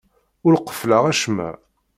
Ur 0.45 0.53
qeffleɣ 0.59 1.03
acemma. 1.11 1.49